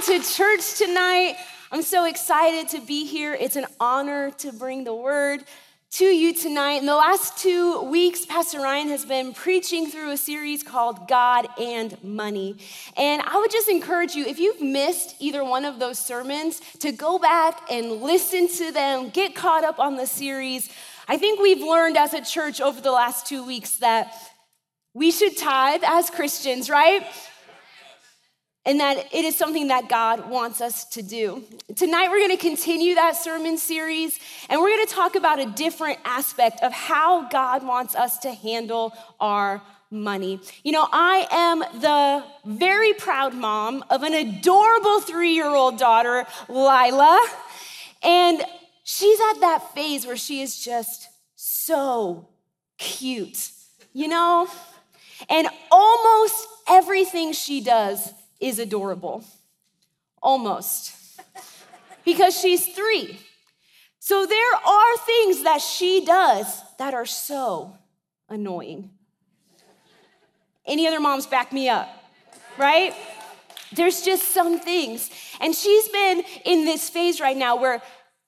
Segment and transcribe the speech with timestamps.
[0.00, 1.36] to church tonight.
[1.70, 3.34] I'm so excited to be here.
[3.34, 5.44] It's an honor to bring the word
[5.92, 6.76] to you tonight.
[6.76, 11.46] In the last two weeks, Pastor Ryan has been preaching through a series called God
[11.60, 12.56] and Money.
[12.96, 16.90] And I would just encourage you, if you've missed either one of those sermons, to
[16.90, 20.70] go back and listen to them, get caught up on the series.
[21.06, 24.14] I think we've learned as a church over the last two weeks that
[24.94, 27.06] we should tithe as Christians, right?
[28.64, 31.42] And that it is something that God wants us to do.
[31.74, 36.62] Tonight, we're gonna continue that sermon series, and we're gonna talk about a different aspect
[36.62, 40.40] of how God wants us to handle our money.
[40.62, 46.24] You know, I am the very proud mom of an adorable three year old daughter,
[46.48, 47.26] Lila,
[48.02, 48.42] and
[48.84, 52.28] she's at that phase where she is just so
[52.78, 53.50] cute,
[53.92, 54.48] you know?
[55.28, 59.24] And almost everything she does is adorable.
[60.22, 60.94] Almost.
[62.04, 63.18] because she's three.
[63.98, 67.76] So there are things that she does that are so
[68.28, 68.90] annoying.
[70.66, 71.88] Any other moms back me up,
[72.58, 72.94] right?
[73.72, 75.10] There's just some things.
[75.40, 77.80] And she's been in this phase right now where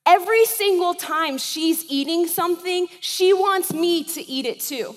[0.07, 4.97] every single time she's eating something, she wants me to eat it too.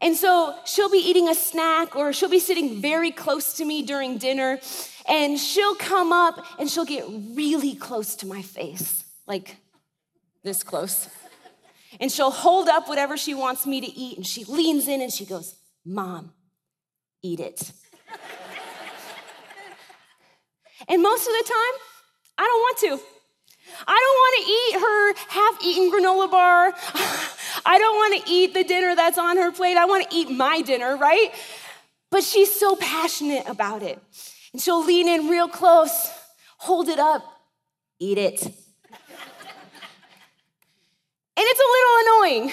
[0.00, 3.82] And so she'll be eating a snack or she'll be sitting very close to me
[3.82, 4.58] during dinner
[5.08, 9.56] and she'll come up and she'll get really close to my face, like
[10.42, 11.08] this close.
[11.98, 15.10] And she'll hold up whatever she wants me to eat and she leans in and
[15.10, 16.32] she goes, Mom,
[17.22, 17.72] eat it.
[20.88, 21.80] and most of the time,
[22.38, 23.16] I don't want to.
[23.86, 26.74] I don't want to eat her half eaten granola bar.
[27.64, 29.76] I don't want to eat the dinner that's on her plate.
[29.76, 31.32] I want to eat my dinner, right?
[32.10, 33.98] But she's so passionate about it.
[34.52, 36.10] And she'll lean in real close,
[36.58, 37.24] hold it up,
[37.98, 38.42] eat it.
[38.42, 38.52] and
[41.36, 42.52] it's a little annoying.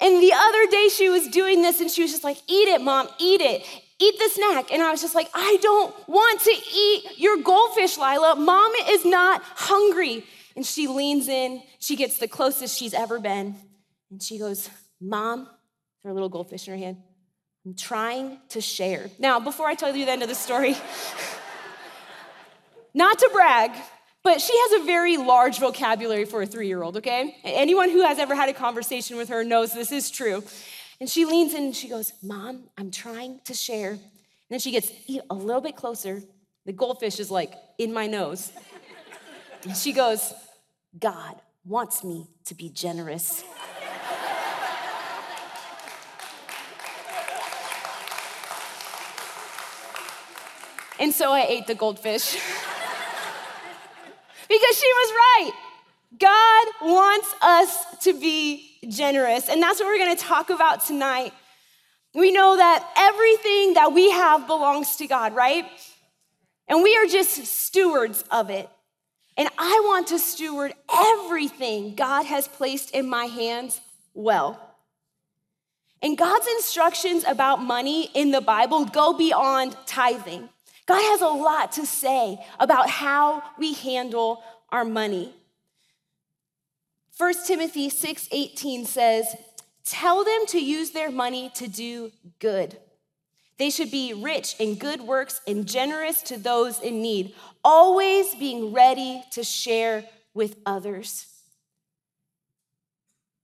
[0.00, 2.80] And the other day she was doing this and she was just like, Eat it,
[2.80, 3.64] mom, eat it.
[4.00, 4.72] Eat the snack.
[4.72, 8.34] And I was just like, I don't want to eat your goldfish, Lila.
[8.36, 10.24] Mom is not hungry.
[10.56, 13.54] And she leans in, she gets the closest she's ever been.
[14.14, 14.70] And she goes,
[15.00, 15.48] Mom,
[16.04, 16.98] her little goldfish in her hand,
[17.66, 19.10] I'm trying to share.
[19.18, 20.76] Now, before I tell you the end of the story,
[22.94, 23.72] not to brag,
[24.22, 27.36] but she has a very large vocabulary for a three year old, okay?
[27.42, 30.44] Anyone who has ever had a conversation with her knows this is true.
[31.00, 33.90] And she leans in and she goes, Mom, I'm trying to share.
[33.90, 34.00] And
[34.48, 34.92] then she gets
[35.28, 36.22] a little bit closer.
[36.66, 38.52] The goldfish is like in my nose.
[39.64, 40.32] And she goes,
[40.96, 43.42] God wants me to be generous.
[51.04, 52.32] And so I ate the goldfish.
[54.48, 55.52] because she was right.
[56.18, 59.50] God wants us to be generous.
[59.50, 61.34] And that's what we're gonna talk about tonight.
[62.14, 65.66] We know that everything that we have belongs to God, right?
[66.68, 68.70] And we are just stewards of it.
[69.36, 73.78] And I want to steward everything God has placed in my hands
[74.14, 74.58] well.
[76.00, 80.48] And God's instructions about money in the Bible go beyond tithing.
[80.86, 85.34] God has a lot to say about how we handle our money.
[87.16, 89.36] 1 Timothy 6:18 says,
[89.84, 92.80] "Tell them to use their money to do good.
[93.56, 98.72] They should be rich in good works and generous to those in need, always being
[98.72, 101.26] ready to share with others."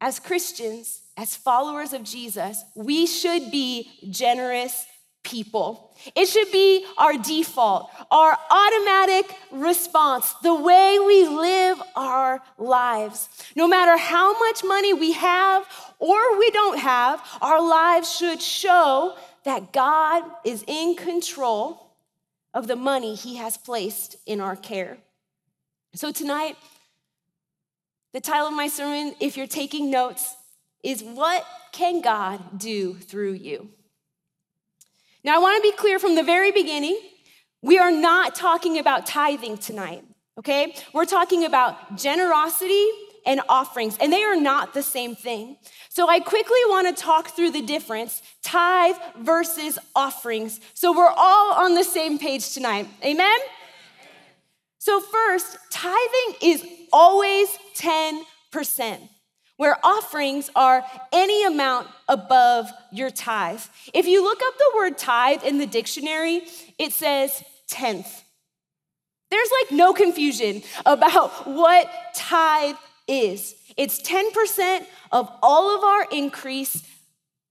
[0.00, 4.86] As Christians, as followers of Jesus, we should be generous
[5.22, 5.94] people.
[6.14, 13.28] It should be our default, our automatic response, the way we live our lives.
[13.54, 15.66] No matter how much money we have
[15.98, 21.94] or we don't have, our lives should show that God is in control
[22.54, 24.98] of the money He has placed in our care.
[25.94, 26.56] So, tonight,
[28.12, 30.34] the title of my sermon, if you're taking notes,
[30.82, 33.70] is What Can God Do Through You?
[35.22, 36.98] Now, I want to be clear from the very beginning
[37.62, 40.02] we are not talking about tithing tonight,
[40.38, 40.74] okay?
[40.94, 42.88] We're talking about generosity
[43.26, 45.58] and offerings, and they are not the same thing.
[45.90, 50.60] So, I quickly want to talk through the difference tithe versus offerings.
[50.72, 52.88] So, we're all on the same page tonight.
[53.04, 53.38] Amen?
[54.78, 59.08] So, first, tithing is always 10%
[59.60, 63.60] where offerings are any amount above your tithe.
[63.92, 66.44] If you look up the word tithe in the dictionary,
[66.78, 68.24] it says tenth.
[69.30, 72.76] There's like no confusion about what tithe
[73.06, 73.54] is.
[73.76, 76.82] It's 10% of all of our increase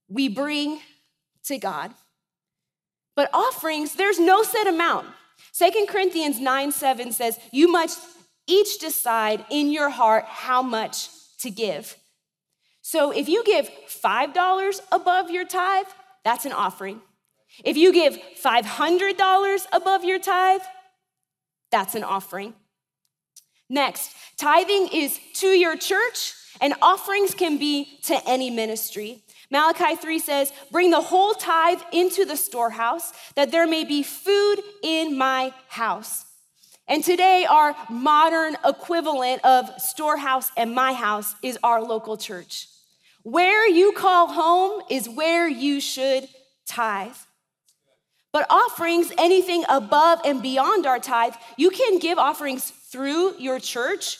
[0.07, 0.79] we bring
[1.43, 1.93] to God.
[3.15, 5.05] But offerings, there's no set amount.
[5.51, 7.99] Second Corinthians 9 7 says, You must
[8.47, 11.09] each decide in your heart how much
[11.41, 11.98] to give.
[12.91, 15.85] So if you give $5 above your tithe,
[16.23, 16.99] that's an offering.
[17.63, 20.61] If you give $500 above your tithe,
[21.69, 22.55] that's an offering.
[23.69, 29.21] Next, tithing is to your church, and offerings can be to any ministry.
[29.51, 34.61] Malachi 3 says, Bring the whole tithe into the storehouse, that there may be food
[34.81, 36.25] in my house.
[36.87, 42.67] And today, our modern equivalent of storehouse and my house is our local church.
[43.29, 46.27] Where you call home is where you should
[46.65, 47.15] tithe.
[48.33, 54.17] But offerings, anything above and beyond our tithe, you can give offerings through your church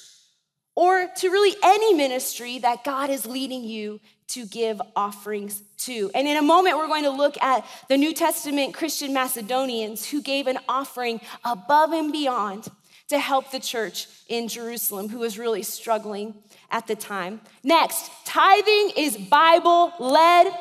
[0.76, 6.12] or to really any ministry that God is leading you to give offerings to.
[6.14, 10.22] And in a moment, we're going to look at the New Testament Christian Macedonians who
[10.22, 12.68] gave an offering above and beyond
[13.10, 16.36] to help the church in Jerusalem, who was really struggling
[16.72, 17.42] at the time.
[17.64, 20.54] Next, tithing is Bible led,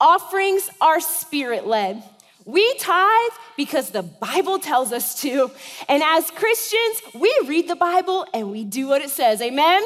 [0.00, 2.02] offerings are spirit led.
[2.44, 5.50] We tithe because the Bible tells us to.
[5.88, 9.42] And as Christians, we read the Bible and we do what it says.
[9.42, 9.82] Amen?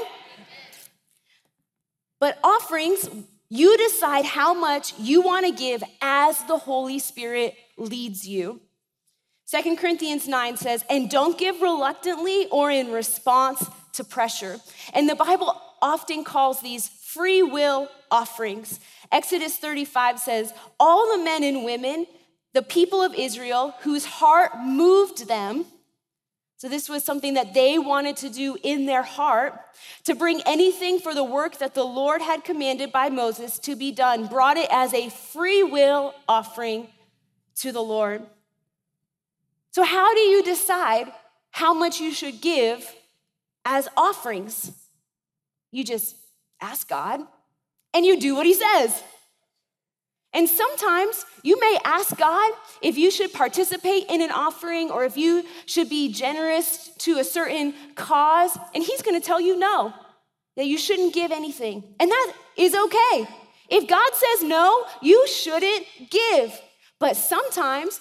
[2.18, 3.08] But offerings,
[3.48, 8.60] you decide how much you want to give as the Holy Spirit leads you.
[9.50, 14.60] Second Corinthians 9 says, and don't give reluctantly or in response to pressure.
[14.94, 18.78] And the Bible often calls these free will offerings.
[19.10, 22.06] Exodus 35 says, all the men and women
[22.52, 25.64] the people of Israel whose heart moved them.
[26.58, 29.58] So, this was something that they wanted to do in their heart
[30.04, 33.90] to bring anything for the work that the Lord had commanded by Moses to be
[33.90, 36.86] done, brought it as a free will offering
[37.56, 38.26] to the Lord.
[39.72, 41.12] So, how do you decide
[41.52, 42.94] how much you should give
[43.64, 44.72] as offerings?
[45.70, 46.16] You just
[46.60, 47.20] ask God
[47.94, 49.02] and you do what He says.
[50.32, 52.52] And sometimes you may ask God
[52.82, 57.24] if you should participate in an offering or if you should be generous to a
[57.24, 59.92] certain cause, and He's gonna tell you no,
[60.56, 61.82] that you shouldn't give anything.
[61.98, 63.28] And that is okay.
[63.68, 66.60] If God says no, you shouldn't give.
[66.98, 68.00] But sometimes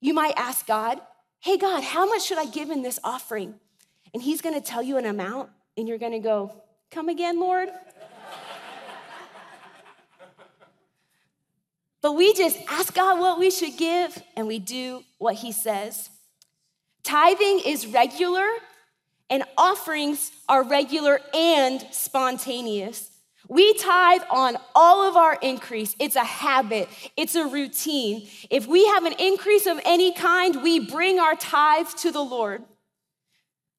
[0.00, 1.00] you might ask God,
[1.40, 3.54] hey, God, how much should I give in this offering?
[4.12, 6.52] And He's gonna tell you an amount, and you're gonna go,
[6.90, 7.68] come again, Lord?
[12.02, 16.08] But we just ask God what we should give and we do what He says.
[17.02, 18.46] Tithing is regular,
[19.28, 23.10] and offerings are regular and spontaneous.
[23.50, 25.96] We tithe on all of our increase.
[25.98, 28.28] It's a habit, it's a routine.
[28.48, 32.62] If we have an increase of any kind, we bring our tithe to the Lord.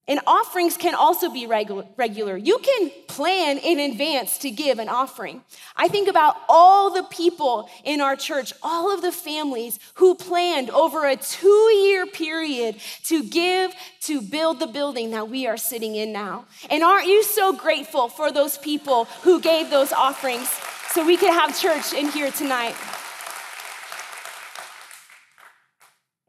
[0.08, 2.36] And offerings can also be regular.
[2.36, 5.44] You can plan in advance to give an offering.
[5.76, 10.72] I think about all the people in our church, all of the families who planned
[10.72, 15.96] over a two year period to give to build the building that we are sitting
[15.96, 16.46] in now.
[16.70, 20.50] And aren't you so grateful for those people who gave those offerings
[20.94, 22.76] so we could have church in here tonight?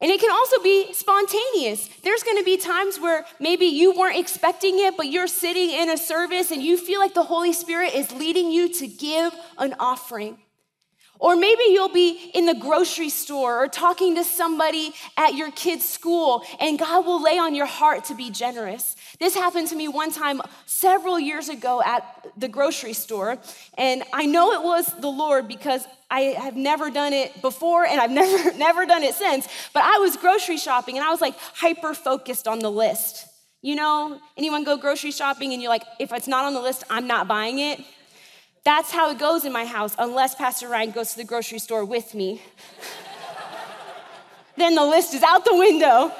[0.02, 1.88] And it can also be spontaneous.
[2.02, 5.96] There's gonna be times where maybe you weren't expecting it, but you're sitting in a
[5.96, 10.38] service and you feel like the Holy Spirit is leading you to give an offering.
[11.22, 15.88] Or maybe you'll be in the grocery store or talking to somebody at your kid's
[15.88, 18.96] school, and God will lay on your heart to be generous.
[19.20, 23.38] This happened to me one time several years ago at the grocery store,
[23.78, 28.00] and I know it was the Lord because I have never done it before and
[28.00, 31.36] I've never never done it since, but I was grocery shopping and I was like
[31.54, 33.28] hyper focused on the list.
[33.62, 36.82] You know, anyone go grocery shopping and you're like if it's not on the list,
[36.90, 37.80] I'm not buying it.
[38.64, 41.84] That's how it goes in my house, unless Pastor Ryan goes to the grocery store
[41.84, 42.40] with me.
[44.56, 46.12] then the list is out the window.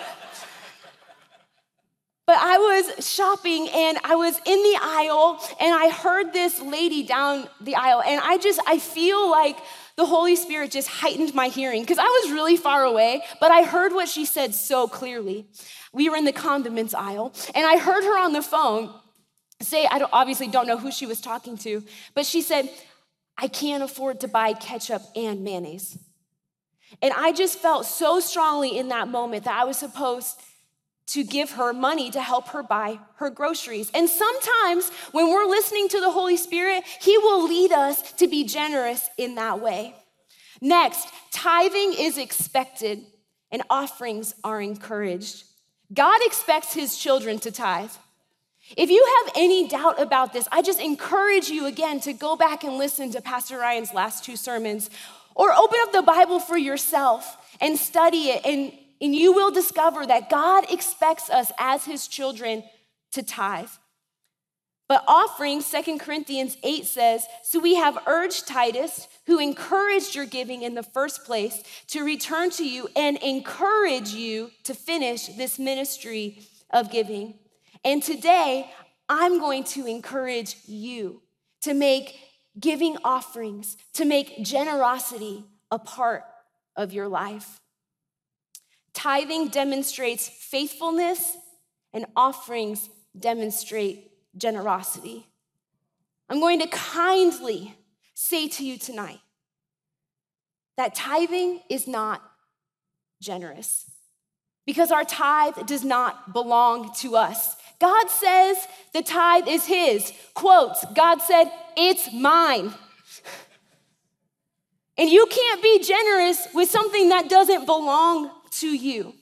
[2.27, 7.03] But I was shopping and I was in the aisle and I heard this lady
[7.03, 9.59] down the aisle and I just, I feel like
[9.97, 13.65] the Holy Spirit just heightened my hearing because I was really far away, but I
[13.65, 15.47] heard what she said so clearly.
[15.93, 18.95] We were in the condiments aisle and I heard her on the phone
[19.65, 21.83] say, I don't, obviously don't know who she was talking to,
[22.15, 22.69] but she said,
[23.37, 25.99] I can't afford to buy ketchup and mayonnaise.
[27.01, 30.41] And I just felt so strongly in that moment that I was supposed
[31.09, 33.91] to give her money to help her buy her groceries.
[33.95, 38.45] And sometimes when we're listening to the Holy Spirit, He will lead us to be
[38.45, 39.95] generous in that way.
[40.61, 43.05] Next, tithing is expected
[43.51, 45.45] and offerings are encouraged.
[45.93, 47.91] God expects His children to tithe.
[48.77, 52.65] If you have any doubt about this, I just encourage you again to go back
[52.65, 54.89] and listen to Pastor Ryan's last two sermons
[55.35, 60.07] or open up the Bible for yourself and study it, and, and you will discover
[60.07, 62.65] that God expects us as his children
[63.13, 63.69] to tithe.
[64.89, 70.63] But offering, Second Corinthians 8 says, So we have urged Titus, who encouraged your giving
[70.63, 76.43] in the first place, to return to you and encourage you to finish this ministry
[76.71, 77.35] of giving.
[77.85, 78.71] And today,
[79.09, 81.23] I'm going to encourage you
[81.63, 82.19] to make
[82.59, 86.25] giving offerings, to make generosity a part
[86.77, 87.61] of your life.
[88.93, 91.37] Tithing demonstrates faithfulness,
[91.93, 95.27] and offerings demonstrate generosity.
[96.29, 97.75] I'm going to kindly
[98.15, 99.21] say to you tonight
[100.77, 102.23] that tithing is not
[103.21, 103.91] generous
[104.65, 107.57] because our tithe does not belong to us.
[107.83, 110.13] God says the tithe is His.
[110.35, 112.73] Quotes, God said, It's mine.
[114.97, 119.15] And you can't be generous with something that doesn't belong to you.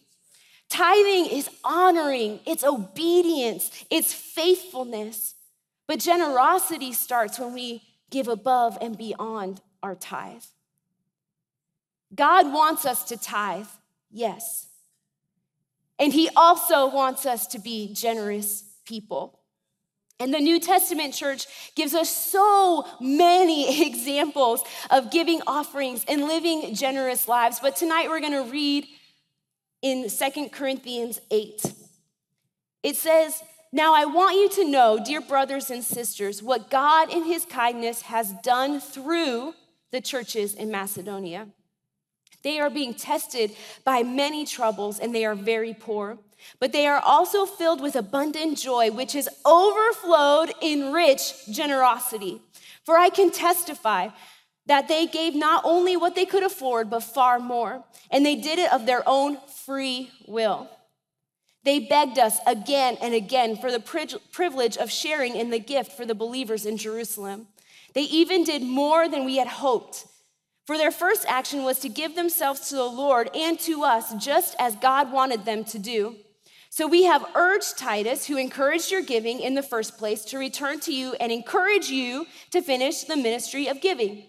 [0.69, 5.37] Tithing is honoring, it's obedience, it's faithfulness.
[5.88, 10.45] But generosity starts when we give above and beyond our tithe.
[12.14, 13.69] God wants us to tithe,
[14.11, 14.69] yes.
[16.00, 19.38] And he also wants us to be generous people.
[20.19, 26.75] And the New Testament church gives us so many examples of giving offerings and living
[26.75, 27.61] generous lives.
[27.61, 28.87] But tonight we're going to read
[29.83, 31.75] in Second Corinthians 8.
[32.83, 33.42] It says,
[33.73, 38.02] Now I want you to know, dear brothers and sisters, what God in his kindness
[38.02, 39.54] has done through
[39.90, 41.49] the churches in Macedonia.
[42.42, 43.54] They are being tested
[43.85, 46.18] by many troubles and they are very poor.
[46.59, 52.40] But they are also filled with abundant joy, which is overflowed in rich generosity.
[52.85, 54.09] For I can testify
[54.66, 57.85] that they gave not only what they could afford, but far more.
[58.11, 60.70] And they did it of their own free will.
[61.62, 63.80] They begged us again and again for the
[64.32, 67.49] privilege of sharing in the gift for the believers in Jerusalem.
[67.94, 70.06] They even did more than we had hoped
[70.67, 74.55] for their first action was to give themselves to the Lord and to us, just
[74.59, 76.17] as God wanted them to do.
[76.73, 80.79] So we have urged Titus, who encouraged your giving in the first place, to return
[80.81, 84.25] to you and encourage you to finish the ministry of giving.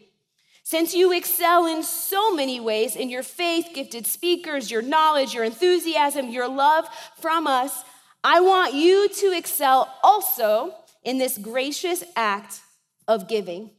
[0.64, 5.44] Since you excel in so many ways in your faith, gifted speakers, your knowledge, your
[5.44, 6.88] enthusiasm, your love
[7.20, 7.84] from us,
[8.24, 10.74] I want you to excel also
[11.04, 12.62] in this gracious act
[13.08, 13.72] of giving.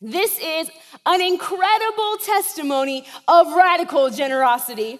[0.00, 0.70] This is
[1.04, 4.98] an incredible testimony of radical generosity.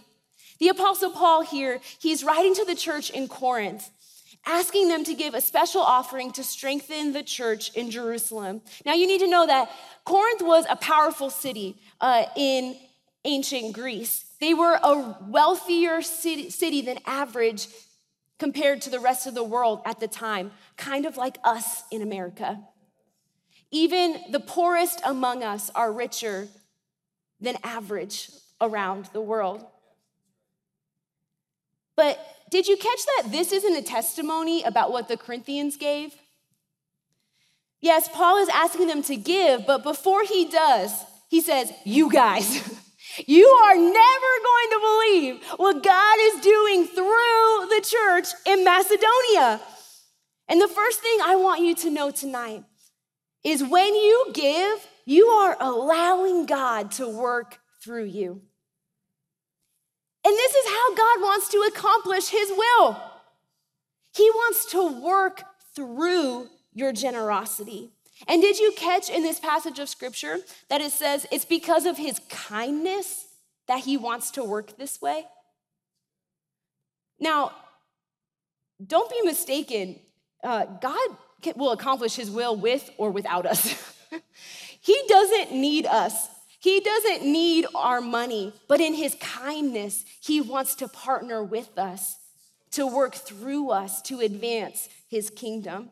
[0.59, 3.89] The Apostle Paul here, he's writing to the church in Corinth,
[4.45, 8.61] asking them to give a special offering to strengthen the church in Jerusalem.
[8.85, 9.71] Now, you need to know that
[10.05, 12.77] Corinth was a powerful city uh, in
[13.25, 14.27] ancient Greece.
[14.39, 17.69] They were a wealthier city, city than average
[18.39, 22.03] compared to the rest of the world at the time, kind of like us in
[22.03, 22.61] America.
[23.71, 26.49] Even the poorest among us are richer
[27.41, 29.65] than average around the world.
[31.97, 32.19] But
[32.51, 36.15] did you catch that this isn't a testimony about what the Corinthians gave?
[37.81, 40.93] Yes, Paul is asking them to give, but before he does,
[41.29, 42.47] he says, You guys,
[43.27, 49.61] you are never going to believe what God is doing through the church in Macedonia.
[50.49, 52.65] And the first thing I want you to know tonight
[53.45, 58.43] is when you give, you are allowing God to work through you.
[60.25, 63.01] And this is how God wants to accomplish his will.
[64.15, 65.43] He wants to work
[65.75, 67.91] through your generosity.
[68.29, 71.97] And did you catch in this passage of scripture that it says it's because of
[71.97, 73.27] his kindness
[73.67, 75.25] that he wants to work this way?
[77.19, 77.53] Now,
[78.85, 80.01] don't be mistaken.
[80.43, 81.09] Uh, God
[81.57, 83.75] will accomplish his will with or without us.
[84.81, 86.29] he doesn't need us.
[86.59, 92.17] He doesn't need our money, but in his kindness, he wants to partner with us
[92.73, 95.91] to work through us to advance his kingdom.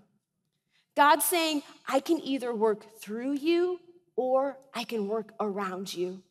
[0.96, 3.80] God's saying, I can either work through you
[4.16, 6.22] or I can work around you.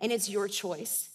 [0.00, 1.11] and it's your choice.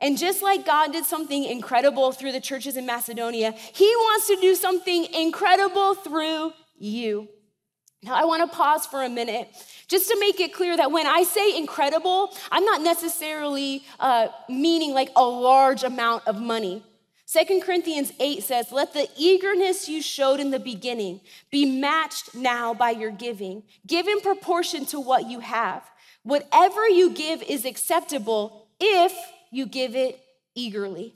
[0.00, 4.36] And just like God did something incredible through the churches in Macedonia, He wants to
[4.36, 7.28] do something incredible through you.
[8.02, 9.48] Now, I want to pause for a minute
[9.88, 14.92] just to make it clear that when I say incredible, I'm not necessarily uh, meaning
[14.92, 16.84] like a large amount of money.
[17.24, 22.72] Second Corinthians 8 says, Let the eagerness you showed in the beginning be matched now
[22.72, 23.64] by your giving.
[23.86, 25.82] Give in proportion to what you have.
[26.22, 29.12] Whatever you give is acceptable if
[29.56, 30.20] you give it
[30.54, 31.14] eagerly.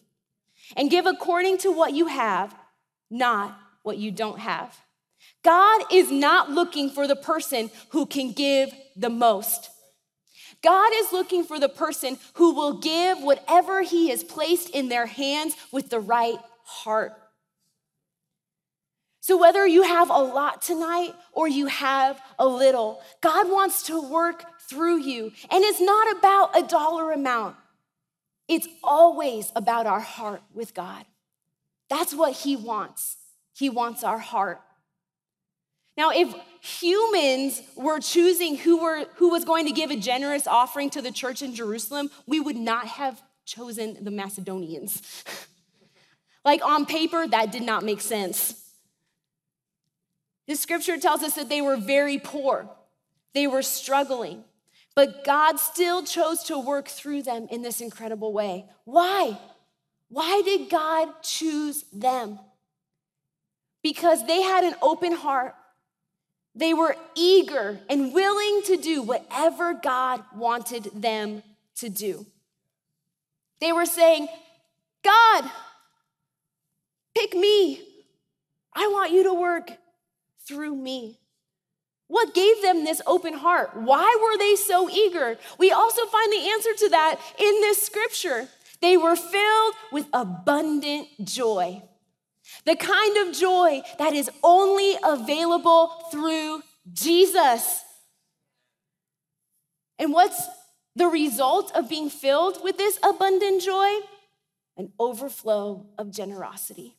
[0.76, 2.54] And give according to what you have,
[3.10, 4.76] not what you don't have.
[5.42, 9.70] God is not looking for the person who can give the most.
[10.62, 15.06] God is looking for the person who will give whatever He has placed in their
[15.06, 17.14] hands with the right heart.
[19.20, 24.00] So, whether you have a lot tonight or you have a little, God wants to
[24.00, 25.32] work through you.
[25.50, 27.56] And it's not about a dollar amount,
[28.50, 31.04] it's always about our heart with God.
[31.88, 33.16] That's what He wants.
[33.54, 34.60] He wants our heart.
[35.96, 40.90] Now, if humans were choosing who, were, who was going to give a generous offering
[40.90, 45.24] to the church in Jerusalem, we would not have chosen the Macedonians.
[46.44, 48.60] like on paper, that did not make sense.
[50.48, 52.68] The scripture tells us that they were very poor,
[53.32, 54.42] they were struggling,
[54.94, 58.66] but God still chose to work through them in this incredible way.
[58.84, 59.38] Why?
[60.08, 62.38] Why did God choose them?
[63.82, 65.54] Because they had an open heart
[66.54, 71.42] they were eager and willing to do whatever God wanted them
[71.76, 72.26] to do.
[73.60, 74.26] They were saying,
[75.02, 75.50] God,
[77.14, 77.80] pick me.
[78.74, 79.70] I want you to work
[80.46, 81.19] through me.
[82.10, 83.70] What gave them this open heart?
[83.74, 85.38] Why were they so eager?
[85.58, 88.48] We also find the answer to that in this scripture.
[88.82, 91.82] They were filled with abundant joy.
[92.66, 97.84] The kind of joy that is only available through Jesus.
[100.00, 100.48] And what's
[100.96, 103.88] the result of being filled with this abundant joy?
[104.76, 106.96] An overflow of generosity.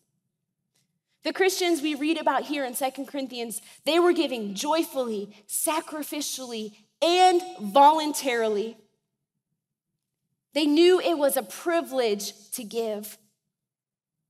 [1.23, 7.41] The Christians we read about here in Second Corinthians, they were giving joyfully, sacrificially, and
[7.59, 8.77] voluntarily.
[10.53, 13.17] They knew it was a privilege to give.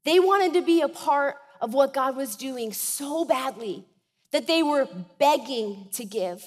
[0.04, 3.86] They wanted to be a part of what God was doing so badly
[4.32, 4.88] that they were
[5.20, 6.44] begging to give.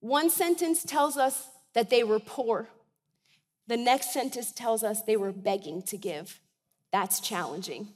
[0.00, 2.68] One sentence tells us that they were poor.
[3.66, 6.40] The next sentence tells us they were begging to give.
[6.92, 7.88] That's challenging.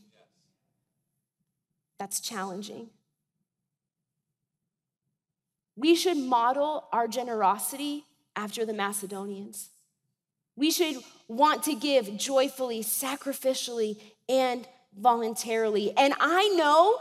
[1.98, 2.90] That's challenging.
[5.76, 8.04] We should model our generosity
[8.37, 9.70] after the Macedonians.
[10.57, 15.92] We should want to give joyfully, sacrificially, and voluntarily.
[15.96, 16.98] And I know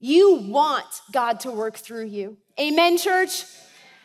[0.00, 2.38] you want God to work through you.
[2.58, 3.44] Amen, church?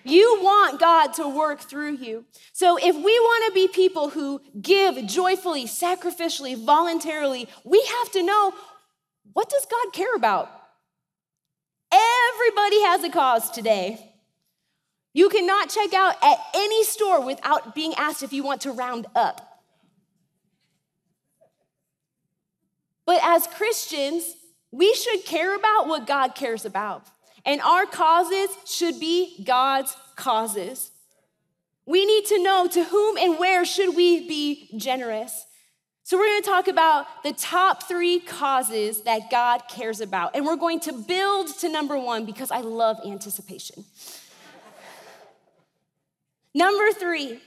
[0.04, 2.26] You want God to work through you.
[2.54, 8.24] So, if we want to be people who give joyfully, sacrificially, voluntarily, we have to
[8.24, 8.54] know
[9.34, 10.50] what does God care about?
[11.92, 14.14] Everybody has a cause today.
[15.14, 19.08] You cannot check out at any store without being asked if you want to round
[19.16, 19.62] up.
[23.06, 24.36] But as Christians,
[24.72, 27.08] we should care about what God cares about.
[27.46, 30.92] And our causes should be God's causes.
[31.86, 35.46] We need to know to whom and where should we be generous.
[36.12, 40.36] So we're going to talk about the top 3 causes that God cares about.
[40.36, 43.86] And we're going to build to number 1 because I love anticipation.
[46.54, 47.40] number 3,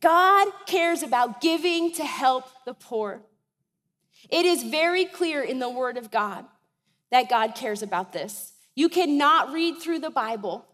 [0.00, 3.20] God cares about giving to help the poor.
[4.30, 6.46] It is very clear in the Word of God
[7.10, 8.54] that God cares about this.
[8.74, 10.64] You cannot read through the Bible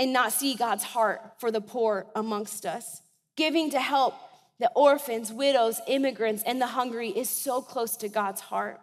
[0.00, 3.02] and not see God's heart for the poor amongst us.
[3.36, 4.14] Giving to help
[4.60, 8.80] the orphans, widows, immigrants, and the hungry is so close to God's heart.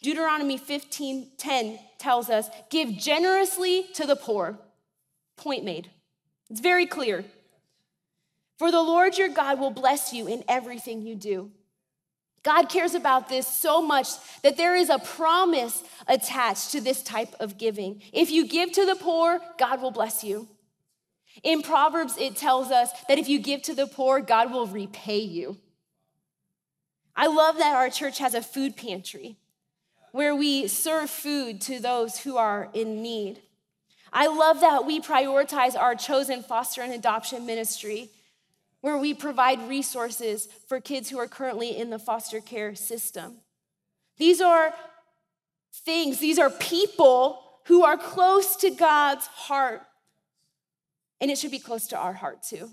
[0.00, 4.58] Deuteronomy 15:10 tells us, "Give generously to the poor."
[5.36, 5.90] Point made.
[6.48, 7.24] It's very clear.
[8.58, 11.50] For the Lord your God will bless you in everything you do.
[12.44, 14.08] God cares about this so much
[14.42, 18.02] that there is a promise attached to this type of giving.
[18.12, 20.48] If you give to the poor, God will bless you.
[21.42, 25.18] In Proverbs, it tells us that if you give to the poor, God will repay
[25.18, 25.58] you.
[27.16, 29.36] I love that our church has a food pantry
[30.12, 33.40] where we serve food to those who are in need.
[34.12, 38.10] I love that we prioritize our chosen foster and adoption ministry,
[38.82, 43.36] where we provide resources for kids who are currently in the foster care system.
[44.18, 44.74] These are
[45.72, 49.82] things, these are people who are close to God's heart.
[51.22, 52.68] And it should be close to our heart too.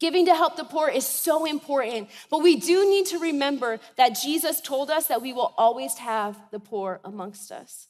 [0.00, 4.18] Giving to help the poor is so important, but we do need to remember that
[4.20, 7.86] Jesus told us that we will always have the poor amongst us.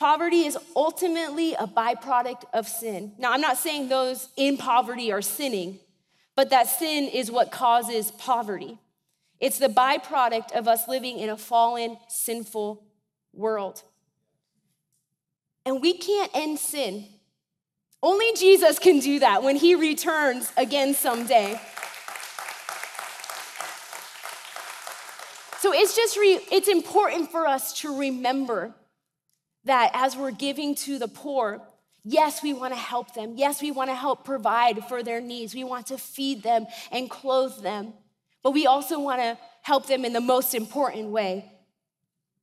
[0.00, 3.12] Poverty is ultimately a byproduct of sin.
[3.18, 5.78] Now, I'm not saying those in poverty are sinning,
[6.34, 8.78] but that sin is what causes poverty.
[9.38, 12.84] It's the byproduct of us living in a fallen, sinful
[13.32, 13.82] world.
[15.64, 17.06] And we can't end sin.
[18.02, 21.60] Only Jesus can do that when he returns again someday.
[25.60, 28.74] So it's just re- it's important for us to remember
[29.64, 31.62] that as we're giving to the poor,
[32.02, 33.34] yes, we want to help them.
[33.36, 35.54] Yes, we want to help provide for their needs.
[35.54, 37.92] We want to feed them and clothe them.
[38.42, 41.44] But we also want to help them in the most important way,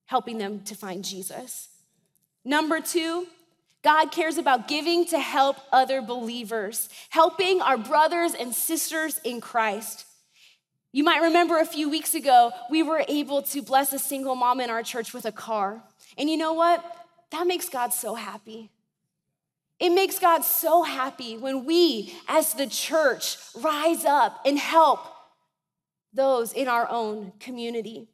[0.06, 1.68] helping them to find Jesus.
[2.46, 3.28] Number two,
[3.84, 10.06] God cares about giving to help other believers, helping our brothers and sisters in Christ.
[10.92, 14.60] You might remember a few weeks ago, we were able to bless a single mom
[14.60, 15.82] in our church with a car.
[16.18, 16.84] And you know what?
[17.32, 18.70] That makes God so happy.
[19.80, 25.00] It makes God so happy when we, as the church, rise up and help
[26.12, 28.10] those in our own community.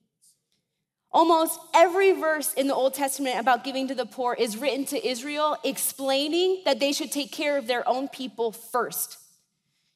[1.15, 5.08] Almost every verse in the Old Testament about giving to the poor is written to
[5.08, 9.17] Israel, explaining that they should take care of their own people first.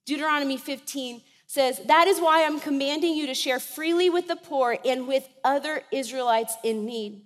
[0.06, 4.78] Deuteronomy 15 says, That is why I'm commanding you to share freely with the poor
[4.86, 7.24] and with other Israelites in need.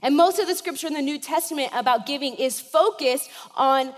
[0.00, 3.92] And most of the scripture in the New Testament about giving is focused on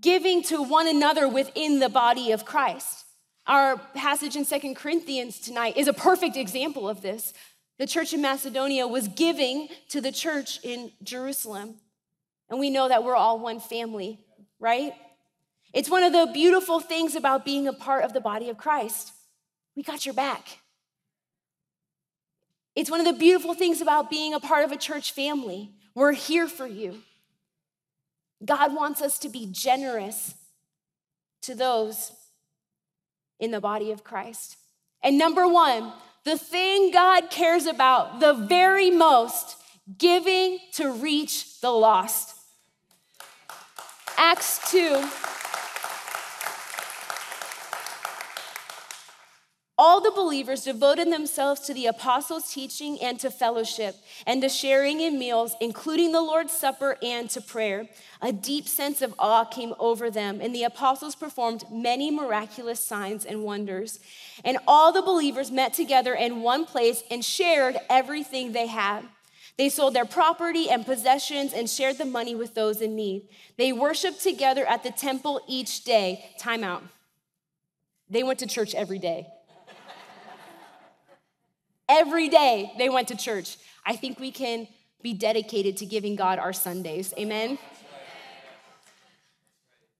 [0.00, 3.04] giving to one another within the body of Christ.
[3.46, 7.34] Our passage in Second Corinthians tonight is a perfect example of this.
[7.80, 11.76] The church in Macedonia was giving to the church in Jerusalem.
[12.50, 14.18] And we know that we're all one family,
[14.58, 14.92] right?
[15.72, 19.14] It's one of the beautiful things about being a part of the body of Christ.
[19.74, 20.58] We got your back.
[22.76, 25.70] It's one of the beautiful things about being a part of a church family.
[25.94, 26.98] We're here for you.
[28.44, 30.34] God wants us to be generous
[31.40, 32.12] to those
[33.38, 34.58] in the body of Christ.
[35.02, 39.56] And number one, the thing God cares about the very most,
[39.98, 42.34] giving to reach the lost.
[44.16, 45.02] Acts 2.
[49.82, 55.00] All the believers devoted themselves to the apostles' teaching and to fellowship and to sharing
[55.00, 57.88] in meals, including the Lord's Supper and to prayer.
[58.20, 63.24] A deep sense of awe came over them, and the apostles performed many miraculous signs
[63.24, 64.00] and wonders.
[64.44, 69.06] And all the believers met together in one place and shared everything they had.
[69.56, 73.30] They sold their property and possessions and shared the money with those in need.
[73.56, 76.32] They worshiped together at the temple each day.
[76.38, 76.82] Time out.
[78.10, 79.26] They went to church every day.
[81.90, 83.58] Every day they went to church.
[83.84, 84.68] I think we can
[85.02, 87.12] be dedicated to giving God our Sundays.
[87.18, 87.58] Amen.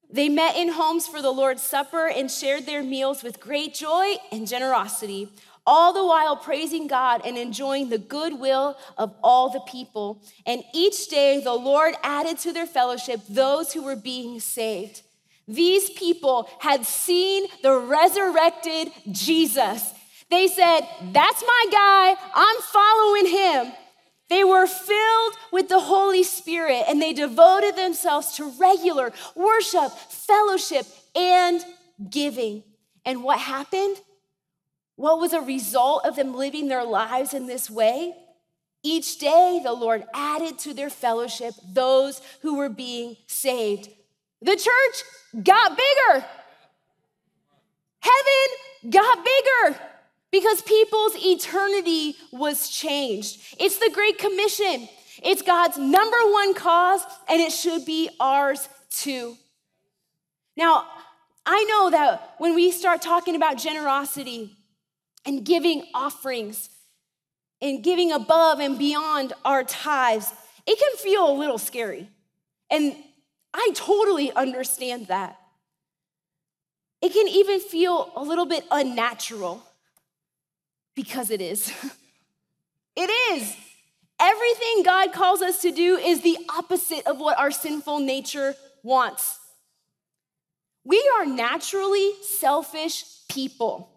[0.08, 4.14] They met in homes for the Lord's Supper and shared their meals with great joy
[4.30, 5.32] and generosity,
[5.66, 10.22] all the while praising God and enjoying the goodwill of all the people.
[10.46, 15.02] And each day the Lord added to their fellowship those who were being saved.
[15.48, 19.92] These people had seen the resurrected Jesus
[20.30, 20.80] they said,
[21.12, 23.72] That's my guy, I'm following him.
[24.28, 30.86] They were filled with the Holy Spirit and they devoted themselves to regular worship, fellowship,
[31.16, 31.64] and
[32.08, 32.62] giving.
[33.04, 33.96] And what happened?
[34.94, 38.14] What was a result of them living their lives in this way?
[38.84, 43.88] Each day, the Lord added to their fellowship those who were being saved.
[44.40, 46.24] The church got bigger.
[48.00, 49.80] Heaven got bigger
[50.30, 53.56] because people's eternity was changed.
[53.58, 54.88] It's the Great Commission.
[55.22, 59.36] It's God's number one cause, and it should be ours too.
[60.56, 60.86] Now,
[61.44, 64.56] I know that when we start talking about generosity
[65.24, 66.68] and giving offerings
[67.60, 70.32] and giving above and beyond our tithes,
[70.66, 72.08] it can feel a little scary.
[72.70, 72.94] And
[73.52, 75.38] I totally understand that.
[77.02, 79.62] It can even feel a little bit unnatural.
[80.94, 81.72] Because it is.
[82.96, 83.56] it is.
[84.20, 89.38] Everything God calls us to do is the opposite of what our sinful nature wants.
[90.84, 93.90] We are naturally selfish people.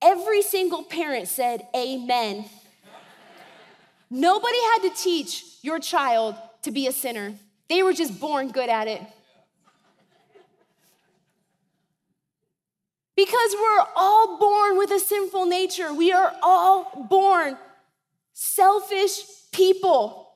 [0.00, 2.44] Every single parent said, Amen.
[4.10, 7.34] Nobody had to teach your child to be a sinner,
[7.68, 9.02] they were just born good at it.
[13.18, 15.92] Because we're all born with a sinful nature.
[15.92, 17.58] We are all born
[18.32, 20.28] selfish people.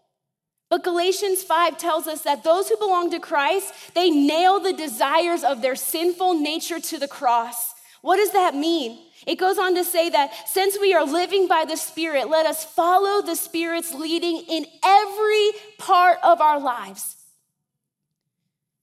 [0.68, 5.44] But Galatians 5 tells us that those who belong to Christ, they nail the desires
[5.44, 7.72] of their sinful nature to the cross.
[8.00, 8.98] What does that mean?
[9.28, 12.64] It goes on to say that since we are living by the Spirit, let us
[12.64, 17.14] follow the Spirit's leading in every part of our lives.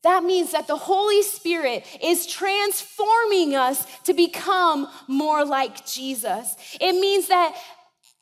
[0.04, 6.56] That means that the Holy Spirit is transforming us to become more like Jesus.
[6.80, 7.54] It means that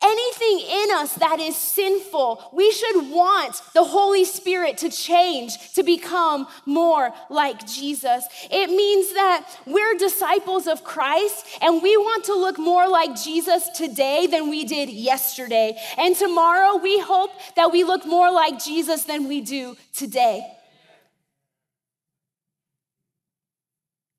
[0.02, 5.84] anything in us that is sinful, we should want the Holy Spirit to change to
[5.84, 8.24] become more like Jesus.
[8.50, 13.68] It means that we're disciples of Christ and we want to look more like Jesus
[13.76, 15.78] today than we did yesterday.
[15.96, 20.57] And tomorrow we hope that we look more like Jesus than we do today.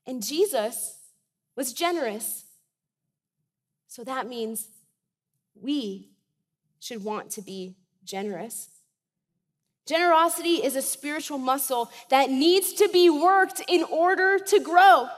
[0.09, 0.97] And Jesus
[1.55, 2.45] was generous.
[3.87, 4.67] So that means
[5.53, 6.09] we
[6.79, 8.69] should want to be generous.
[9.85, 15.09] Generosity is a spiritual muscle that needs to be worked in order to grow.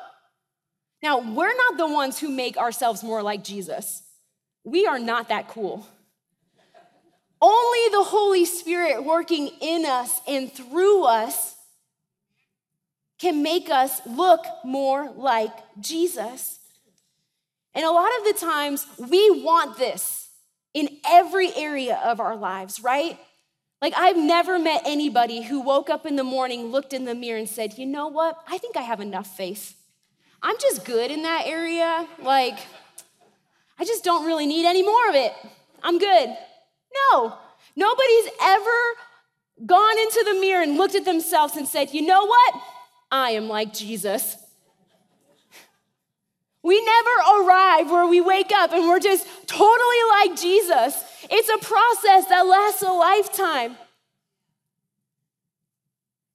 [1.01, 4.03] Now, we're not the ones who make ourselves more like Jesus.
[4.65, 5.87] We are not that cool.
[7.41, 11.55] Only the Holy Spirit working in us and through us
[13.21, 16.59] can make us look more like Jesus.
[17.75, 20.29] And a lot of the times, we want this
[20.73, 23.19] in every area of our lives, right?
[23.79, 27.37] Like, I've never met anybody who woke up in the morning, looked in the mirror,
[27.37, 28.37] and said, You know what?
[28.47, 29.75] I think I have enough faith.
[30.41, 32.07] I'm just good in that area.
[32.23, 32.57] Like,
[33.77, 35.31] I just don't really need any more of it.
[35.83, 36.35] I'm good.
[37.11, 37.37] No,
[37.75, 38.79] nobody's ever
[39.63, 42.63] gone into the mirror and looked at themselves and said, You know what?
[43.11, 44.37] I am like Jesus.
[46.63, 51.03] We never arrive where we wake up and we're just totally like Jesus.
[51.29, 53.77] It's a process that lasts a lifetime.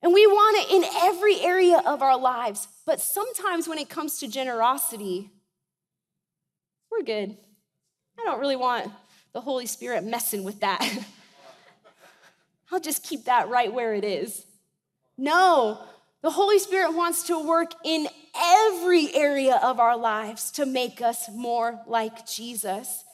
[0.03, 2.69] And we want it in every area of our lives.
[2.85, 5.31] But sometimes when it comes to generosity,
[6.91, 7.37] we're good.
[8.19, 8.91] I don't really want
[9.33, 10.81] the Holy Spirit messing with that.
[12.73, 14.45] I'll just keep that right where it is.
[15.17, 15.81] No,
[16.27, 21.29] the Holy Spirit wants to work in every area of our lives to make us
[21.31, 23.05] more like Jesus.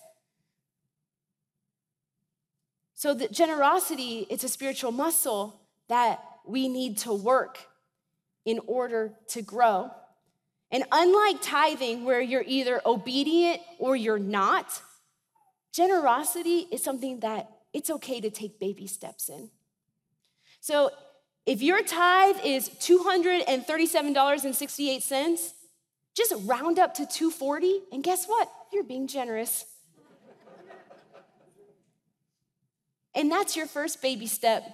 [2.95, 7.59] So that generosity, it's a spiritual muscle that we need to work
[8.47, 9.91] in order to grow.
[10.71, 14.81] And unlike tithing, where you're either obedient or you're not,
[15.71, 19.51] generosity is something that it's okay to take baby steps in.
[20.61, 20.93] So
[21.45, 25.53] if your tithe is $237.68,
[26.15, 28.49] just round up to 240 and guess what?
[28.73, 29.65] You're being generous.
[33.15, 34.65] and that's your first baby step.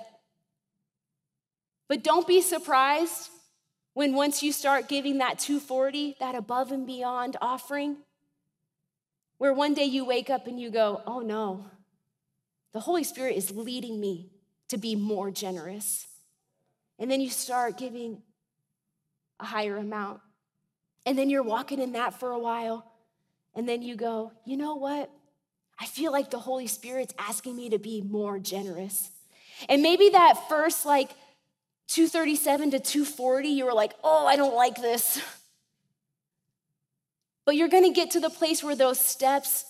[1.88, 3.30] But don't be surprised
[3.94, 7.96] when once you start giving that 240, that above and beyond offering,
[9.38, 11.70] where one day you wake up and you go, "Oh no.
[12.72, 14.30] The Holy Spirit is leading me
[14.68, 16.07] to be more generous."
[16.98, 18.22] And then you start giving
[19.40, 20.20] a higher amount.
[21.06, 22.90] And then you're walking in that for a while.
[23.54, 25.10] And then you go, you know what?
[25.78, 29.10] I feel like the Holy Spirit's asking me to be more generous.
[29.68, 31.10] And maybe that first, like
[31.88, 35.20] 237 to 240, you were like, oh, I don't like this.
[37.44, 39.64] But you're gonna get to the place where those steps,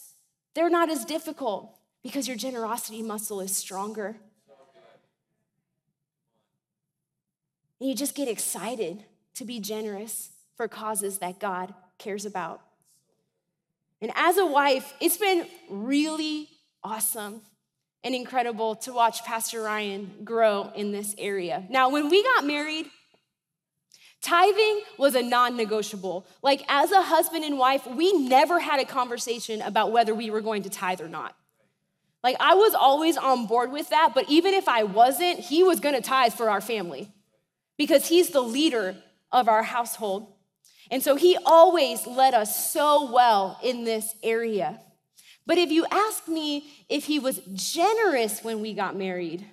[0.54, 4.16] they're not as difficult because your generosity muscle is stronger.
[7.80, 12.60] And you just get excited to be generous for causes that God cares about.
[14.00, 16.48] And as a wife, it's been really
[16.84, 17.42] awesome
[18.04, 21.64] and incredible to watch Pastor Ryan grow in this area.
[21.68, 22.86] Now, when we got married,
[24.22, 26.26] tithing was a non negotiable.
[26.42, 30.40] Like, as a husband and wife, we never had a conversation about whether we were
[30.40, 31.34] going to tithe or not.
[32.22, 35.80] Like, I was always on board with that, but even if I wasn't, he was
[35.80, 37.12] gonna tithe for our family
[37.78, 38.96] because he's the leader
[39.32, 40.34] of our household.
[40.90, 44.80] And so he always led us so well in this area.
[45.46, 49.46] But if you ask me if he was generous when we got married,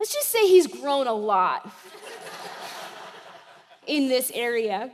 [0.00, 1.70] let's just say he's grown a lot
[3.86, 4.90] in this area.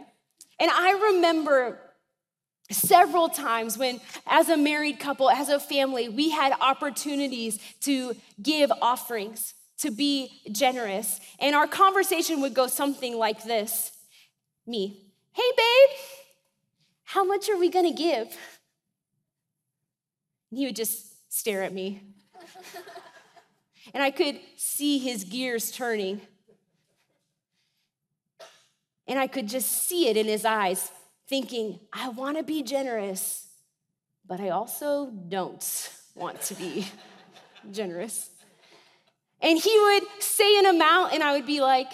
[0.59, 1.79] And I remember
[2.71, 8.73] several times when, as a married couple, as a family, we had opportunities to give
[8.81, 11.21] offerings, to be generous.
[11.39, 13.93] And our conversation would go something like this
[14.67, 15.97] Me, hey, babe,
[17.05, 18.29] how much are we gonna give?
[20.51, 22.01] And he would just stare at me.
[23.93, 26.21] and I could see his gears turning.
[29.07, 30.91] And I could just see it in his eyes,
[31.35, 33.49] thinking, I wanna be generous,
[34.25, 36.87] but I also don't want to be
[37.73, 38.31] generous.
[39.41, 41.91] And he would say an amount, and I would be like,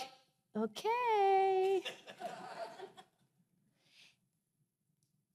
[0.55, 1.81] okay.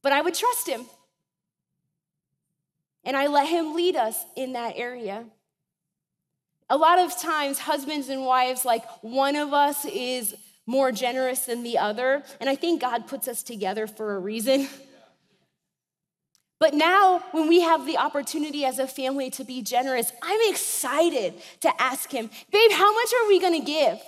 [0.03, 0.85] but I would trust him.
[3.03, 5.25] And I let him lead us in that area.
[6.69, 10.35] A lot of times, husbands and wives, like one of us is
[10.67, 12.23] more generous than the other.
[12.39, 14.67] And I think God puts us together for a reason.
[16.59, 21.33] But now, when we have the opportunity as a family to be generous, I'm excited
[21.61, 23.99] to ask him, babe, how much are we gonna give?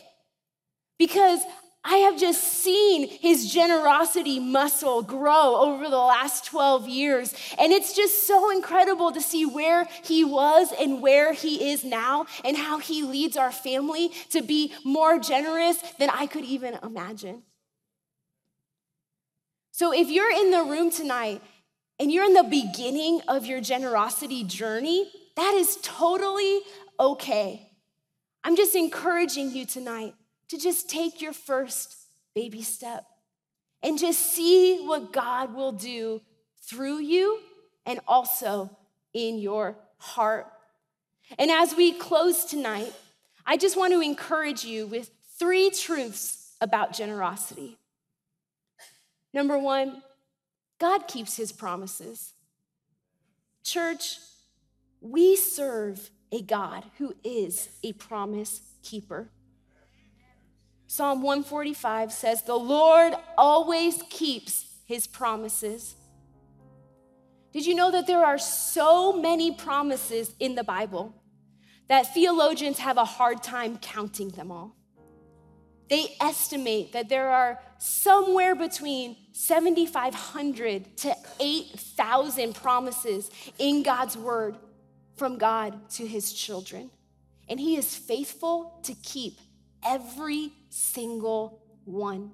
[0.98, 1.42] Because
[1.90, 7.34] I have just seen his generosity muscle grow over the last 12 years.
[7.58, 12.26] And it's just so incredible to see where he was and where he is now,
[12.44, 17.44] and how he leads our family to be more generous than I could even imagine.
[19.72, 21.42] So if you're in the room tonight
[22.00, 26.60] and you're in the beginning of your generosity journey, that is totally
[27.00, 27.70] okay.
[28.44, 30.16] I'm just encouraging you tonight
[30.50, 31.96] to just take your first
[32.34, 33.06] baby step
[33.84, 36.22] and just see what God will do
[36.64, 37.40] through you
[37.86, 38.70] and also
[39.14, 40.48] in your heart.
[41.38, 42.94] And as we close tonight,
[43.46, 47.78] I just want to encourage you with three truths about generosity.
[49.34, 50.02] Number one,
[50.80, 52.34] God keeps his promises.
[53.64, 54.20] Church,
[55.02, 59.30] we serve a God who is a promise keeper.
[60.88, 65.96] Psalm 145 says, The Lord always keeps his promises.
[67.52, 71.14] Did you know that there are so many promises in the Bible
[71.90, 74.76] that theologians have a hard time counting them all?
[75.90, 84.58] They estimate that there are somewhere between 7,500 to 8,000 promises in God's word
[85.16, 86.92] from God to his children.
[87.50, 89.40] And he is faithful to keep
[89.86, 92.32] every single one.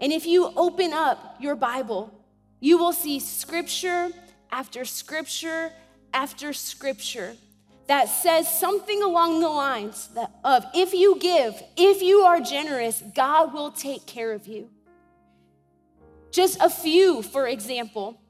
[0.00, 2.12] And if you open up your Bible,
[2.60, 4.10] you will see scripture
[4.50, 5.72] after scripture
[6.12, 7.36] after scripture
[7.86, 10.08] that says something along the lines
[10.44, 14.68] of if you give, if you are generous, God will take care of you.
[16.30, 18.20] Just a few, for example,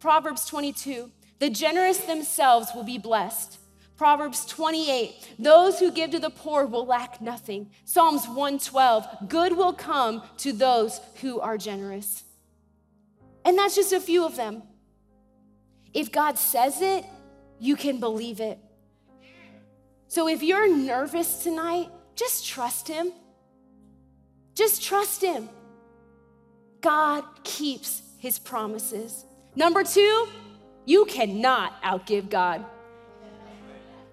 [0.00, 1.10] Proverbs 22
[1.42, 3.58] the generous themselves will be blessed.
[4.02, 7.70] Proverbs 28, those who give to the poor will lack nothing.
[7.84, 12.24] Psalms 112, good will come to those who are generous.
[13.44, 14.64] And that's just a few of them.
[15.94, 17.04] If God says it,
[17.60, 18.58] you can believe it.
[20.08, 23.12] So if you're nervous tonight, just trust Him.
[24.56, 25.48] Just trust Him.
[26.80, 29.24] God keeps His promises.
[29.54, 30.26] Number two,
[30.86, 32.64] you cannot outgive God.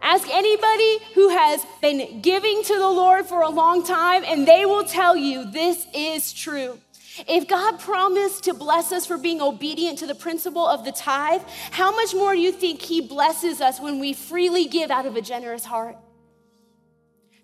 [0.09, 4.65] Ask anybody who has been giving to the Lord for a long time, and they
[4.65, 6.79] will tell you this is true.
[7.27, 11.43] If God promised to bless us for being obedient to the principle of the tithe,
[11.69, 15.15] how much more do you think He blesses us when we freely give out of
[15.15, 15.95] a generous heart?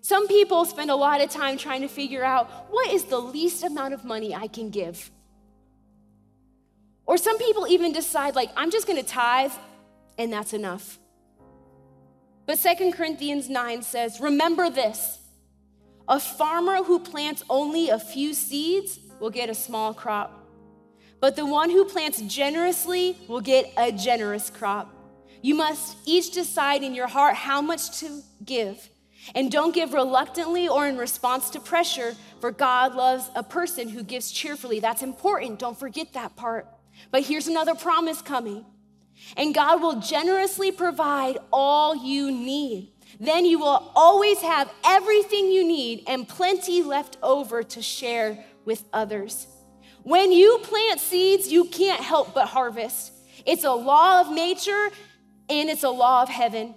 [0.00, 3.62] Some people spend a lot of time trying to figure out what is the least
[3.62, 5.12] amount of money I can give.
[7.06, 9.52] Or some people even decide, like, I'm just gonna tithe
[10.18, 10.98] and that's enough.
[12.46, 15.18] But Second Corinthians 9 says, Remember this
[16.08, 20.46] a farmer who plants only a few seeds will get a small crop,
[21.20, 24.92] but the one who plants generously will get a generous crop.
[25.42, 28.88] You must each decide in your heart how much to give.
[29.34, 34.04] And don't give reluctantly or in response to pressure, for God loves a person who
[34.04, 34.78] gives cheerfully.
[34.78, 35.58] That's important.
[35.58, 36.68] Don't forget that part.
[37.10, 38.64] But here's another promise coming
[39.36, 42.92] and God will generously provide all you need.
[43.18, 48.84] Then you will always have everything you need and plenty left over to share with
[48.92, 49.46] others.
[50.02, 53.12] When you plant seeds, you can't help but harvest.
[53.44, 54.90] It's a law of nature
[55.48, 56.74] and it's a law of heaven.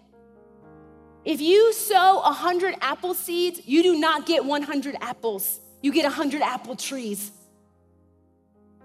[1.26, 5.60] If you sow 100 apple seeds, you do not get 100 apples.
[5.82, 7.32] You get 100 apple trees.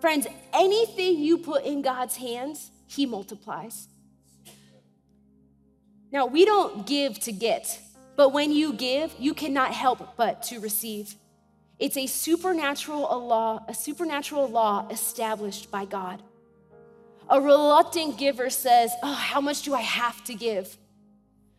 [0.01, 3.89] Friends, anything you put in God's hands, He multiplies.
[6.13, 7.81] Now, we don't give to get,
[8.17, 11.17] but when you give, you cannot help but to receive.
[11.81, 16.23] It's a supernatural law, a supernatural law established by God.
[17.29, 20.77] A reluctant giver says, Oh, how much do I have to give?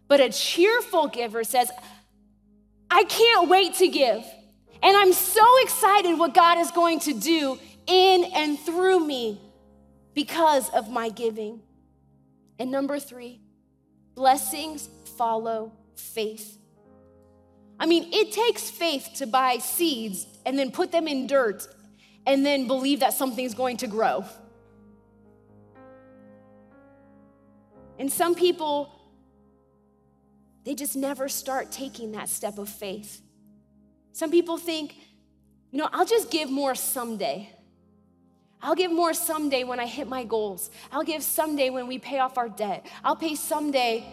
[0.08, 1.70] But a cheerful giver says,
[2.90, 4.24] I can't wait to give.
[4.82, 9.42] And I'm so excited what God is going to do in and through me
[10.16, 11.61] because of my giving.
[12.57, 13.41] And number three,
[14.16, 14.88] Blessings
[15.18, 16.57] follow faith.
[17.78, 21.68] I mean, it takes faith to buy seeds and then put them in dirt
[22.26, 24.24] and then believe that something's going to grow.
[27.99, 28.89] And some people,
[30.63, 33.22] they just never start taking that step of faith.
[34.13, 34.95] Some people think,
[35.72, 37.49] you know, I'll just give more someday.
[38.66, 40.72] I'll give more someday when I hit my goals.
[40.91, 42.88] I'll give someday when we pay off our debt.
[43.03, 44.03] I'll pay someday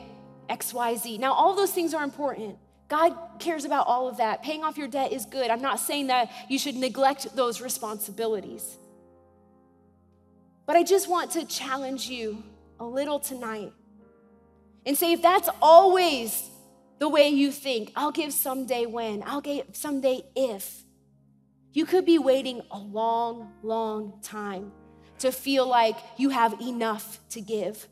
[0.51, 1.19] XYZ.
[1.19, 2.59] Now, all those things are important.
[2.87, 4.43] God cares about all of that.
[4.43, 5.51] Paying off your debt is good.
[5.51, 8.77] I'm not saying that you should neglect those responsibilities.
[10.67, 12.43] But I just want to challenge you
[12.79, 13.73] a little tonight
[14.85, 16.51] and say if that's always
[16.99, 20.85] the way you think, I'll give someday when, I'll give someday if
[21.73, 24.73] you could be waiting a long, long time
[25.19, 27.89] to feel like you have enough to give.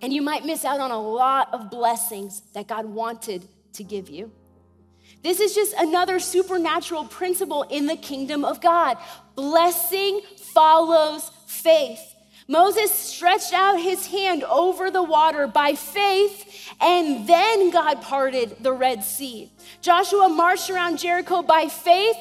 [0.00, 4.08] And you might miss out on a lot of blessings that God wanted to give
[4.08, 4.30] you.
[5.22, 8.98] This is just another supernatural principle in the kingdom of God.
[9.34, 10.20] Blessing
[10.54, 12.00] follows faith.
[12.46, 18.72] Moses stretched out his hand over the water by faith, and then God parted the
[18.72, 19.52] Red Sea.
[19.82, 22.16] Joshua marched around Jericho by faith,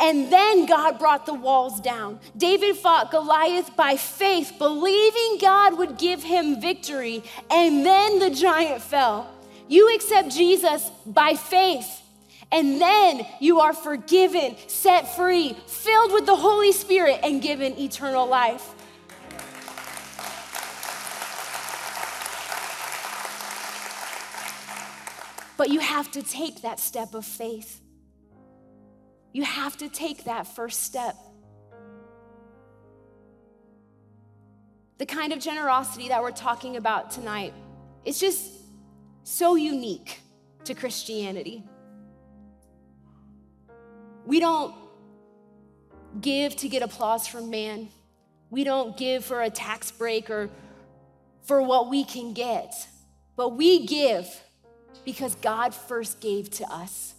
[0.00, 2.20] and then God brought the walls down.
[2.34, 7.22] David fought Goliath by faith, believing God would give him victory.
[7.50, 9.30] And then the giant fell.
[9.68, 12.00] You accept Jesus by faith.
[12.50, 18.26] And then you are forgiven, set free, filled with the Holy Spirit, and given eternal
[18.26, 18.74] life.
[25.56, 27.79] But you have to take that step of faith.
[29.32, 31.16] You have to take that first step.
[34.98, 37.54] The kind of generosity that we're talking about tonight,
[38.04, 38.50] it's just
[39.22, 40.20] so unique
[40.64, 41.64] to Christianity.
[44.26, 44.74] We don't
[46.20, 47.88] give to get applause from man.
[48.50, 50.50] We don't give for a tax break or
[51.42, 52.74] for what we can get,
[53.36, 54.28] but we give
[55.04, 57.14] because God first gave to us.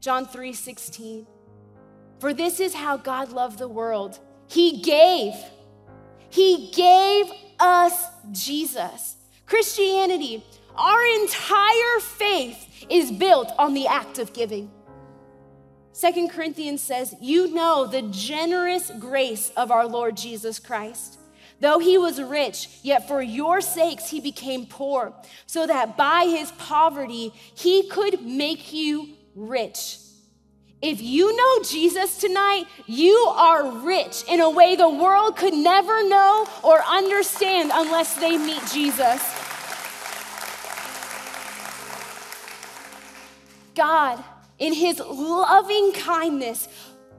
[0.00, 1.26] John 3 16.
[2.20, 4.18] For this is how God loved the world.
[4.48, 5.34] He gave.
[6.30, 7.26] He gave
[7.58, 9.16] us Jesus.
[9.46, 10.44] Christianity,
[10.76, 14.70] our entire faith is built on the act of giving.
[15.92, 21.18] Second Corinthians says, You know the generous grace of our Lord Jesus Christ.
[21.60, 25.12] Though he was rich, yet for your sakes he became poor,
[25.46, 29.98] so that by his poverty he could make you rich.
[30.80, 36.08] If you know Jesus tonight, you are rich in a way the world could never
[36.08, 39.20] know or understand unless they meet Jesus.
[43.74, 44.22] God,
[44.58, 46.68] in his loving kindness,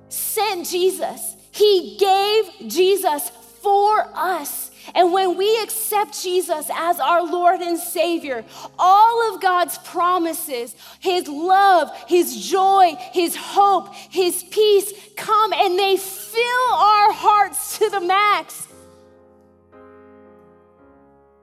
[0.09, 1.35] sent Jesus.
[1.51, 3.29] He gave Jesus
[3.61, 4.68] for us.
[4.95, 8.43] And when we accept Jesus as our Lord and Savior,
[8.77, 15.97] all of God's promises, His love, His joy, His hope, His peace come and they
[15.97, 18.67] fill our hearts to the max.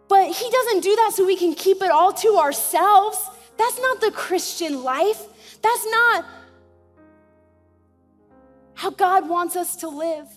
[0.08, 3.18] But He doesn't do that so we can keep it all to ourselves.
[3.58, 5.22] That's not the Christian life.
[5.62, 6.24] That's not
[8.74, 10.28] how God wants us to live.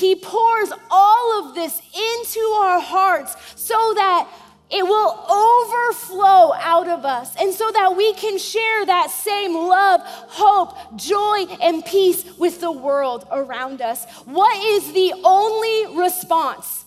[0.00, 4.26] He pours all of this into our hearts so that
[4.70, 10.00] it will overflow out of us, and so that we can share that same love,
[10.04, 14.06] hope, joy, and peace with the world around us.
[14.26, 16.84] What is the only response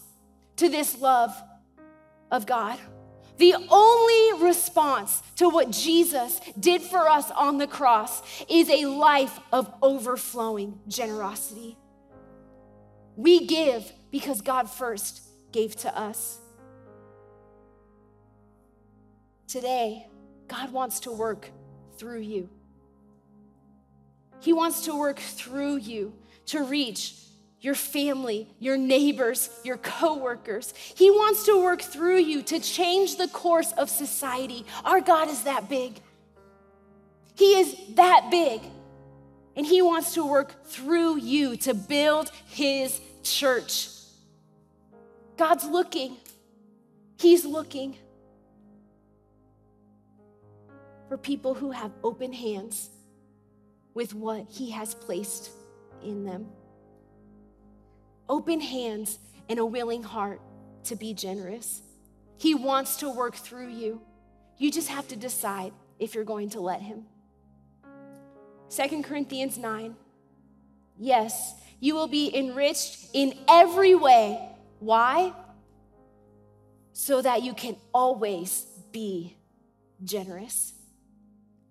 [0.56, 1.36] to this love
[2.32, 2.80] of God?
[3.38, 9.38] The only response to what Jesus did for us on the cross is a life
[9.52, 11.78] of overflowing generosity.
[13.16, 16.40] We give because God first gave to us.
[19.48, 20.08] Today,
[20.48, 21.50] God wants to work
[21.98, 22.50] through you.
[24.40, 26.14] He wants to work through you
[26.48, 27.16] to reach
[27.62, 30.74] your family, your neighbors, your coworkers.
[30.96, 34.66] He wants to work through you to change the course of society.
[34.84, 35.94] Our God is that big.
[37.36, 38.62] He is that big.
[39.56, 43.90] And he wants to work through you to build his church.
[45.38, 46.18] God's looking.
[47.20, 47.98] He's looking
[51.08, 52.90] for people who have open hands
[53.94, 55.52] with what he has placed
[56.04, 56.48] in them
[58.30, 60.42] open hands and a willing heart
[60.86, 61.82] to be generous.
[62.38, 64.02] He wants to work through you.
[64.58, 67.06] You just have to decide if you're going to let him.
[68.74, 69.96] Second Corinthians 9.
[70.98, 74.50] Yes, you will be enriched in every way.
[74.80, 75.32] Why?
[76.92, 79.38] So that you can always be
[80.04, 80.74] generous.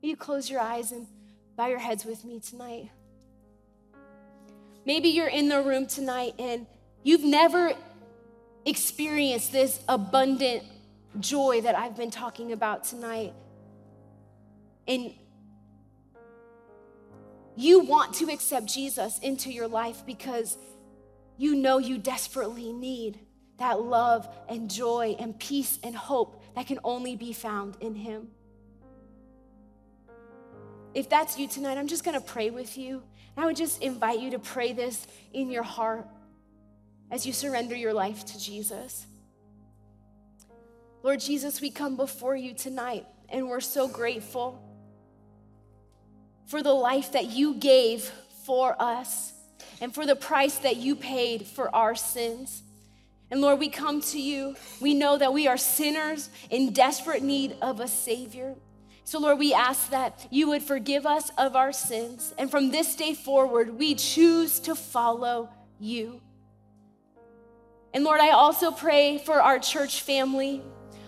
[0.00, 1.08] Will you close your eyes and
[1.56, 2.90] bow your heads with me tonight?
[4.86, 6.66] Maybe you're in the room tonight and
[7.02, 7.72] you've never
[8.64, 10.62] experienced this abundant
[11.18, 13.32] joy that I've been talking about tonight.
[14.86, 15.14] And
[17.56, 20.56] you want to accept Jesus into your life because
[21.36, 23.18] you know you desperately need
[23.58, 28.28] that love and joy and peace and hope that can only be found in Him.
[30.94, 33.02] If that's you tonight, I'm just gonna pray with you.
[33.36, 36.06] And I would just invite you to pray this in your heart
[37.10, 39.06] as you surrender your life to Jesus.
[41.02, 44.62] Lord Jesus, we come before you tonight and we're so grateful
[46.46, 48.10] for the life that you gave
[48.44, 49.32] for us
[49.80, 52.62] and for the price that you paid for our sins.
[53.30, 54.56] And Lord, we come to you.
[54.80, 58.54] We know that we are sinners in desperate need of a Savior.
[59.04, 62.32] So, Lord, we ask that you would forgive us of our sins.
[62.38, 65.48] And from this day forward, we choose to follow
[65.80, 66.20] you.
[67.94, 70.62] And Lord, I also pray for our church family.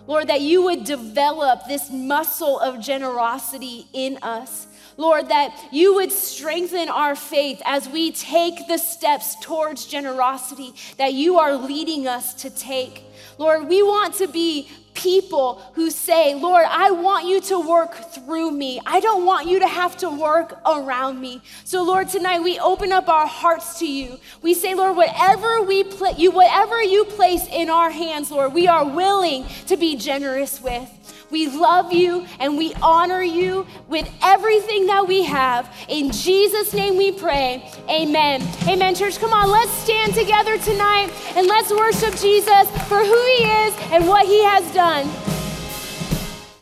[0.07, 4.67] Lord, that you would develop this muscle of generosity in us.
[4.97, 11.15] Lord, that you would strengthen our faith as we take the steps towards generosity that
[11.15, 13.05] you are leading us to take.
[13.39, 18.53] Lord, we want to be people who say, Lord, I want you to work through
[18.53, 18.81] me.
[18.87, 21.43] I don't want you to have to work around me.
[21.65, 24.19] So, Lord, tonight we open up our hearts to you.
[24.41, 25.85] We say, Lord, whatever we
[26.17, 30.89] you, whatever you place in our hands, Lord, we are willing to be generous with.
[31.31, 35.73] We love you and we honor you with everything that we have.
[35.89, 37.71] In Jesus' name we pray.
[37.89, 38.43] Amen.
[38.69, 39.19] Amen, church.
[39.19, 44.07] Come on, let's stand together tonight and let's worship Jesus for who he is and
[44.07, 45.09] what he has done.